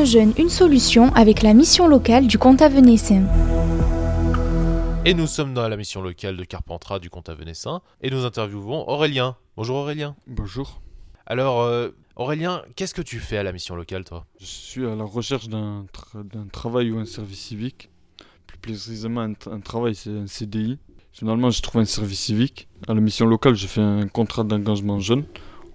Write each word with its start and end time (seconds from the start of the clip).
Un 0.00 0.04
jeune, 0.06 0.32
une 0.38 0.48
solution 0.48 1.12
avec 1.14 1.42
la 1.42 1.52
mission 1.52 1.86
locale 1.86 2.26
du 2.26 2.38
comte 2.38 2.62
Avenessin. 2.62 3.24
Et 5.04 5.12
nous 5.12 5.26
sommes 5.26 5.52
dans 5.52 5.68
la 5.68 5.76
mission 5.76 6.00
locale 6.00 6.38
de 6.38 6.44
Carpentras 6.44 7.00
du 7.00 7.10
comte 7.10 7.28
Avenessin 7.28 7.82
et 8.00 8.08
nous 8.10 8.24
interviewons 8.24 8.88
Aurélien. 8.88 9.36
Bonjour 9.58 9.76
Aurélien. 9.76 10.16
Bonjour. 10.26 10.80
Alors 11.26 11.60
euh, 11.60 11.90
Aurélien, 12.16 12.62
qu'est-ce 12.76 12.94
que 12.94 13.02
tu 13.02 13.18
fais 13.18 13.36
à 13.36 13.42
la 13.42 13.52
mission 13.52 13.74
locale 13.76 14.04
toi? 14.04 14.24
Je 14.40 14.46
suis 14.46 14.86
à 14.86 14.94
la 14.96 15.04
recherche 15.04 15.48
d'un 15.48 15.84
tra- 15.92 16.26
d'un 16.26 16.46
travail 16.46 16.90
ou 16.92 16.98
un 16.98 17.04
service 17.04 17.40
civique. 17.40 17.90
Plus 18.46 18.56
précisément, 18.58 19.20
un, 19.20 19.32
tra- 19.32 19.52
un 19.52 19.60
travail, 19.60 19.94
c'est 19.94 20.08
un 20.08 20.26
CDI. 20.26 20.78
Finalement, 21.12 21.50
j'ai 21.50 21.60
trouvé 21.60 21.82
un 21.82 21.86
service 21.86 22.20
civique. 22.20 22.68
À 22.88 22.94
la 22.94 23.02
mission 23.02 23.26
locale, 23.26 23.54
j'ai 23.54 23.68
fait 23.68 23.82
un 23.82 24.08
contrat 24.08 24.44
d'engagement 24.44 24.98
jeune. 24.98 25.24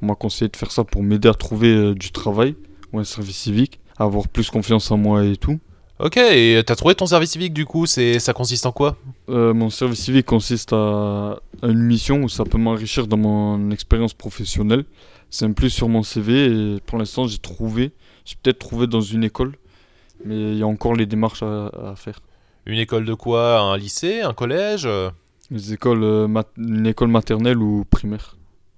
On 0.00 0.06
m'a 0.06 0.14
conseillé 0.14 0.48
de 0.48 0.56
faire 0.56 0.70
ça 0.72 0.82
pour 0.82 1.02
m'aider 1.02 1.28
à 1.28 1.34
trouver 1.34 1.74
euh, 1.74 1.94
du 1.94 2.10
travail 2.10 2.56
ou 2.94 2.98
un 3.00 3.04
service 3.04 3.36
civique, 3.36 3.80
avoir 3.98 4.28
plus 4.28 4.50
confiance 4.50 4.90
en 4.90 4.96
moi 4.96 5.24
et 5.24 5.36
tout. 5.36 5.58
Ok, 6.00 6.16
et 6.16 6.60
t'as 6.66 6.74
trouvé 6.74 6.94
ton 6.96 7.06
service 7.06 7.30
civique 7.30 7.52
du 7.54 7.64
coup, 7.66 7.86
c'est 7.86 8.18
ça 8.18 8.32
consiste 8.32 8.66
en 8.66 8.72
quoi? 8.72 8.96
Euh, 9.28 9.54
mon 9.54 9.70
service 9.70 10.00
civique 10.00 10.26
consiste 10.26 10.72
à, 10.72 11.38
à 11.62 11.66
une 11.68 11.82
mission 11.82 12.22
où 12.24 12.28
ça 12.28 12.44
peut 12.44 12.58
m'enrichir 12.58 13.06
dans 13.06 13.16
mon 13.16 13.70
expérience 13.70 14.12
professionnelle. 14.12 14.84
C'est 15.30 15.44
un 15.44 15.52
plus 15.52 15.70
sur 15.70 15.88
mon 15.88 16.02
CV 16.02 16.46
et 16.46 16.80
pour 16.84 16.98
l'instant 16.98 17.26
j'ai 17.28 17.38
trouvé, 17.38 17.92
j'ai 18.24 18.34
peut-être 18.42 18.58
trouvé 18.58 18.86
dans 18.88 19.00
une 19.00 19.22
école, 19.22 19.52
mais 20.24 20.52
il 20.52 20.58
y 20.58 20.62
a 20.62 20.66
encore 20.66 20.94
les 20.94 21.06
démarches 21.06 21.42
à, 21.44 21.66
à 21.92 21.94
faire. 21.96 22.18
Une 22.66 22.78
école 22.78 23.04
de 23.04 23.14
quoi? 23.14 23.60
Un 23.60 23.76
lycée? 23.76 24.20
Un 24.20 24.32
collège? 24.32 24.86
Euh 24.86 25.10
Les 25.50 25.74
écoles, 25.74 26.02
euh, 26.02 26.26
mat- 26.26 26.50
une 26.56 26.86
école 26.86 27.08
maternelle 27.08 27.58
ou 27.58 27.84
primaire. 27.88 28.36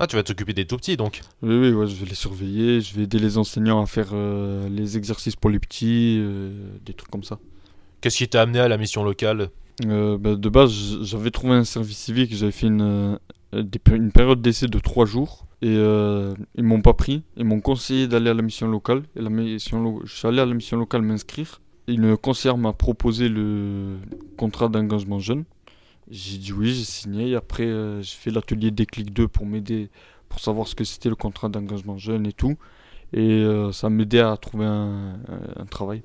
Ah, 0.00 0.06
tu 0.06 0.14
vas 0.14 0.22
t'occuper 0.22 0.52
des 0.52 0.64
tout 0.64 0.76
petits 0.76 0.96
donc. 0.96 1.22
Oui, 1.42 1.56
oui, 1.56 1.72
ouais, 1.72 1.86
je 1.88 1.94
vais 1.96 2.06
les 2.06 2.14
surveiller, 2.14 2.80
je 2.80 2.94
vais 2.94 3.02
aider 3.02 3.18
les 3.18 3.36
enseignants 3.36 3.82
à 3.82 3.86
faire 3.86 4.10
euh, 4.12 4.68
les 4.68 4.96
exercices 4.96 5.34
pour 5.34 5.50
les 5.50 5.58
petits, 5.58 6.18
euh, 6.20 6.52
des 6.86 6.92
trucs 6.94 7.10
comme 7.10 7.24
ça. 7.24 7.38
Qu'est-ce 8.00 8.18
qui 8.18 8.28
t'a 8.28 8.42
amené 8.42 8.60
à 8.60 8.68
la 8.68 8.76
mission 8.76 9.02
locale? 9.02 9.50
Euh, 9.86 10.16
bah, 10.16 10.36
de 10.36 10.48
base, 10.48 11.02
j'avais 11.02 11.32
trouvé 11.32 11.54
un 11.54 11.64
service 11.64 11.98
civique, 11.98 12.32
j'avais 12.32 12.52
fait 12.52 12.68
une, 12.68 13.18
une 13.52 14.12
période 14.12 14.40
d'essai 14.40 14.68
de 14.68 14.78
trois 14.78 15.04
jours 15.04 15.46
et 15.62 15.74
ils 15.74 16.62
m'ont 16.62 16.80
pas 16.80 16.94
pris. 16.94 17.24
Ils 17.36 17.44
m'ont 17.44 17.60
conseillé 17.60 18.06
d'aller 18.06 18.30
à 18.30 18.34
la 18.34 18.42
mission 18.42 18.68
locale. 18.68 19.02
Et 19.16 19.20
la 19.20 19.30
mission 19.30 19.82
lo- 19.82 20.02
je 20.04 20.14
suis 20.14 20.28
allé 20.28 20.40
à 20.40 20.46
la 20.46 20.54
mission 20.54 20.76
locale 20.76 21.02
m'inscrire. 21.02 21.60
Une 21.88 22.16
conseillère 22.16 22.56
m'a 22.58 22.72
proposé 22.72 23.28
le 23.28 23.96
contrat 24.36 24.68
d'engagement 24.68 25.18
jeune. 25.18 25.44
J'ai 26.10 26.38
dit 26.38 26.52
oui, 26.52 26.74
j'ai 26.74 26.84
signé. 26.84 27.34
Après, 27.36 27.64
euh, 27.66 28.02
j'ai 28.02 28.16
fait 28.16 28.30
l'atelier 28.30 28.70
Déclic 28.70 29.12
2 29.12 29.28
pour 29.28 29.46
m'aider, 29.46 29.90
pour 30.28 30.40
savoir 30.40 30.66
ce 30.68 30.74
que 30.74 30.84
c'était 30.84 31.08
le 31.08 31.16
contrat 31.16 31.48
d'engagement 31.48 31.98
jeune 31.98 32.26
et 32.26 32.32
tout. 32.32 32.56
Et 33.12 33.42
euh, 33.42 33.72
ça 33.72 33.90
m'aidait 33.90 34.20
à 34.20 34.36
trouver 34.36 34.66
un 34.66 35.66
travail. 35.70 36.02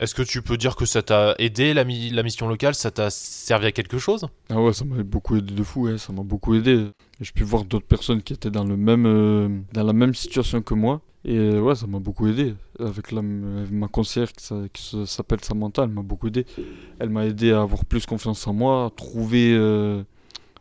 Est-ce 0.00 0.14
que 0.14 0.22
tu 0.22 0.42
peux 0.42 0.56
dire 0.56 0.76
que 0.76 0.86
ça 0.86 1.02
t'a 1.02 1.34
aidé 1.38 1.74
la, 1.74 1.82
mi- 1.84 2.10
la 2.10 2.22
mission 2.22 2.46
locale? 2.46 2.76
Ça 2.76 2.92
t'a 2.92 3.10
servi 3.10 3.66
à 3.66 3.72
quelque 3.72 3.98
chose? 3.98 4.28
Ah 4.48 4.60
ouais, 4.60 4.72
ça 4.72 4.84
m'a 4.84 5.02
beaucoup 5.02 5.34
aidé 5.36 5.52
de 5.52 5.62
fou, 5.64 5.96
ça 5.98 6.12
m'a 6.12 6.22
beaucoup 6.22 6.54
aidé. 6.54 6.86
J'ai 7.20 7.32
pu 7.32 7.42
voir 7.42 7.64
d'autres 7.64 7.86
personnes 7.86 8.22
qui 8.22 8.32
étaient 8.32 8.50
dans, 8.50 8.62
le 8.62 8.76
même, 8.76 9.06
euh, 9.06 9.48
dans 9.72 9.82
la 9.82 9.92
même 9.92 10.14
situation 10.14 10.62
que 10.62 10.74
moi. 10.74 11.00
Et 11.24 11.50
ouais, 11.58 11.74
ça 11.74 11.88
m'a 11.88 11.98
beaucoup 11.98 12.28
aidé. 12.28 12.54
Avec, 12.78 13.10
ma 13.10 13.88
conseillère 13.88 14.30
qui, 14.32 14.96
s'appelle 15.06 15.42
Samantha, 15.42 15.82
elle 15.82 15.90
m'a 15.90 16.02
beaucoup 16.02 16.28
aidé. 16.28 16.46
Elle 17.00 17.10
m'a 17.10 17.26
aidé 17.26 17.50
à 17.50 17.62
avoir 17.62 17.84
plus 17.84 18.06
confiance 18.06 18.46
en 18.46 18.52
moi, 18.52 18.84
à 18.86 18.90
trouver, 18.90 19.52
euh, 19.52 20.04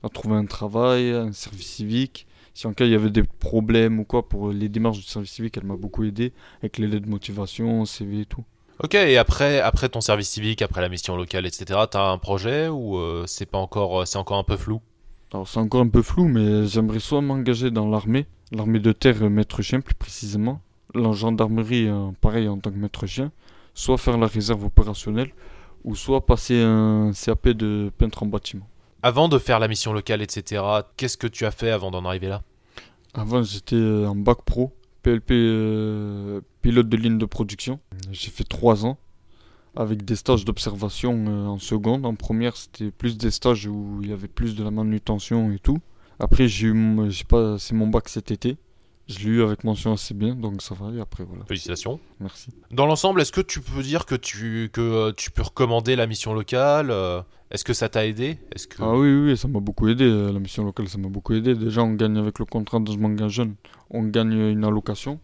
à 0.02 0.10
trouver 0.10 0.36
un 0.36 0.46
travail, 0.46 1.12
un 1.12 1.32
service 1.32 1.68
civique. 1.68 2.26
Si 2.56 2.66
en 2.66 2.74
cas 2.74 2.86
il 2.86 2.92
y 2.92 2.96
avait 2.96 3.12
des 3.12 3.22
problèmes 3.22 4.00
ou 4.00 4.04
quoi 4.04 4.28
pour 4.28 4.50
les 4.52 4.68
démarches 4.68 4.98
du 4.98 5.04
service 5.04 5.30
civique, 5.30 5.58
elle 5.58 5.66
m'a 5.68 5.76
beaucoup 5.76 6.04
aidé 6.04 6.34
avec 6.58 6.80
les 6.80 6.88
lettres 6.88 7.06
de 7.06 7.12
motivation, 7.12 7.86
CV 7.86 8.22
et 8.22 8.26
tout. 8.26 8.44
Ok, 8.83 8.94
et 8.94 9.17
après, 9.17 9.59
après 9.59 9.89
ton 9.89 10.02
service 10.02 10.30
civique, 10.30 10.61
après 10.61 10.81
la 10.81 10.89
mission 10.89 11.17
locale, 11.17 11.47
etc., 11.47 11.80
t'as 11.89 12.11
un 12.11 12.20
projet 12.20 12.67
ou 12.67 12.97
euh, 12.97 13.23
c'est 13.25 13.47
pas 13.47 13.58
encore, 13.58 14.02
euh, 14.02 14.06
c'est 14.06 14.19
encore 14.19 14.38
un 14.38 14.44
peu 14.44 14.56
flou? 14.56 14.81
Alors 15.34 15.47
c'est 15.47 15.59
encore 15.59 15.81
un 15.81 15.88
peu 15.88 16.03
flou, 16.03 16.25
mais 16.25 16.68
j'aimerais 16.68 17.00
soit 17.00 17.22
m'engager 17.22 17.72
dans 17.72 17.90
l'armée, 17.90 18.28
l'armée 18.52 18.79
de 18.79 18.91
terre 18.91 19.24
euh, 19.24 19.29
maître 19.29 19.63
chien 19.63 19.81
plus 19.81 19.96
précisément, 19.96 20.62
la 20.94 21.12
gendarmerie 21.12 21.90
pareil 22.22 22.47
en 22.47 22.59
tant 22.59 22.69
que 22.69 22.78
maître 22.78 23.07
chien, 23.07 23.31
soit 23.74 23.97
faire 23.97 24.19
la 24.19 24.28
réserve 24.28 24.63
opérationnelle, 24.66 25.31
ou 25.84 25.96
soit 25.96 26.28
passer 26.28 26.62
un 26.62 27.13
CAP 27.13 27.50
de 27.50 27.91
peintre 27.97 28.22
en 28.22 28.28
bâtiment. 28.28 28.68
Avant 29.02 29.28
de 29.28 29.40
faire 29.40 29.59
la 29.59 29.68
mission 29.68 29.91
locale, 29.91 30.22
etc., 30.22 30.63
qu'est-ce 30.97 31.18
que 31.18 31.25
tu 31.25 31.47
as 31.47 31.52
fait 31.52 31.72
avant 31.72 31.90
d'en 31.90 32.06
arriver 32.06 32.28
là? 32.28 32.44
Avant 33.16 33.41
j'étais 33.41 33.75
en 33.75 34.16
bac 34.16 34.44
pro, 34.46 34.72
PLP 35.03 35.31
euh, 35.31 36.41
pilote 36.62 36.90
de 36.90 36.97
ligne 36.97 37.18
de 37.18 37.25
production. 37.25 37.80
J'ai 38.12 38.30
fait 38.30 38.44
trois 38.44 38.85
ans 38.85 38.97
avec 39.75 40.03
des 40.06 40.16
stages 40.16 40.44
d'observation 40.46 41.25
euh, 41.28 41.46
en 41.46 41.59
seconde. 41.59 42.06
En 42.06 42.16
première 42.16 42.58
c'était 42.58 42.91
plus 42.91 43.18
des 43.18 43.31
stages 43.31 43.68
où 43.68 44.00
il 44.02 44.09
y 44.09 44.13
avait 44.13 44.28
plus 44.28 44.56
de 44.56 44.63
la 44.63 44.72
manutention 44.72 45.52
et 45.52 45.59
tout. 45.59 45.78
Après 46.19 46.47
j'ai 46.47 46.68
eu 46.68 46.74
mon- 46.74 47.09
bac 47.88 48.09
cet 48.09 48.31
été. 48.31 48.58
Je 49.07 49.19
l'ai 49.19 49.25
eu 49.35 49.41
avec 49.41 49.63
mention 49.63 49.94
assez 49.94 50.13
bien, 50.13 50.35
donc 50.35 50.62
ça 50.62 50.75
va. 50.75 50.91
Et 50.94 51.00
après, 51.00 51.23
voilà. 51.23 51.45
Félicitations. 51.45 52.00
Merci. 52.19 52.50
Dans 52.72 52.85
l'ensemble, 52.85 53.22
est-ce 53.22 53.31
que 53.31 53.40
tu 53.40 53.62
peux 53.62 53.81
dire 53.81 54.06
que 54.06 54.16
tu, 54.16 54.69
que, 54.73 54.81
euh, 54.81 55.12
tu 55.16 55.31
peux 55.31 55.44
recommander 55.44 55.95
la 55.95 56.07
mission 56.07 56.34
locale 56.34 56.91
euh, 56.91 57.22
Est-ce 57.50 57.63
que 57.63 57.72
ça 57.73 57.88
t'a 57.88 58.06
aidé? 58.06 58.38
Est-ce 58.53 58.67
que... 58.67 58.84
Ah 58.84 58.94
oui, 58.97 59.09
oui, 59.13 59.38
ça 59.38 59.47
m'a 59.47 59.62
beaucoup 59.62 59.88
aidé. 59.88 60.03
euh, 60.03 60.34
La 60.34 60.40
mission 60.40 60.66
locale, 60.66 60.90
ça 60.90 60.97
m'a 60.97 61.07
beaucoup 61.07 61.34
aidé. 61.34 61.56
Déjà, 61.56 61.84
on 61.84 61.94
gagne 61.94 62.17
avec 62.17 62.38
le 62.40 62.44
contrat 62.46 62.79
de 62.81 62.91
engage 62.91 63.31
jeune. 63.31 63.56
On 63.91 64.03
gagne 64.03 64.34
une 64.34 64.66
allocation. 64.66 65.22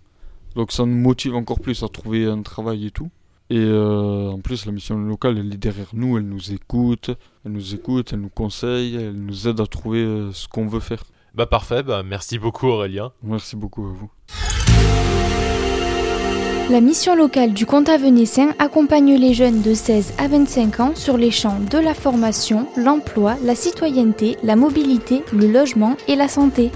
Donc, 0.55 0.71
ça 0.71 0.85
nous 0.85 0.95
motive 0.95 1.35
encore 1.35 1.59
plus 1.59 1.83
à 1.83 1.89
trouver 1.89 2.25
un 2.25 2.41
travail 2.41 2.85
et 2.85 2.91
tout. 2.91 3.09
Et 3.49 3.57
euh, 3.59 4.29
en 4.29 4.39
plus, 4.39 4.65
la 4.65 4.71
mission 4.71 4.97
locale, 4.97 5.37
elle 5.39 5.53
est 5.53 5.57
derrière 5.57 5.89
nous. 5.91 6.17
Elle 6.17 6.29
nous 6.29 6.53
écoute. 6.53 7.11
Elle 7.43 7.51
nous 7.51 7.75
écoute, 7.75 8.13
elle 8.13 8.21
nous 8.21 8.29
conseille. 8.29 8.95
Elle 8.95 9.11
nous 9.25 9.45
aide 9.49 9.59
à 9.59 9.67
trouver 9.67 10.29
ce 10.31 10.47
qu'on 10.47 10.67
veut 10.67 10.79
faire. 10.79 11.03
Bah 11.33 11.47
parfait, 11.47 11.81
bah 11.81 12.03
merci 12.03 12.37
beaucoup 12.37 12.67
Aurélien. 12.67 13.11
Merci 13.23 13.55
beaucoup 13.55 13.85
à 13.85 13.91
vous. 13.91 14.09
La 16.69 16.79
mission 16.79 17.15
locale 17.15 17.53
du 17.53 17.65
comte 17.65 17.89
Avenessin 17.89 18.53
accompagne 18.57 19.15
les 19.15 19.33
jeunes 19.33 19.61
de 19.61 19.73
16 19.73 20.13
à 20.17 20.27
25 20.27 20.79
ans 20.79 20.95
sur 20.95 21.17
les 21.17 21.31
champs 21.31 21.59
de 21.59 21.77
la 21.77 21.93
formation, 21.93 22.67
l'emploi, 22.77 23.35
la 23.43 23.53
citoyenneté, 23.53 24.37
la 24.43 24.55
mobilité, 24.55 25.23
le 25.33 25.47
logement 25.47 25.97
et 26.07 26.15
la 26.15 26.27
santé. 26.27 26.71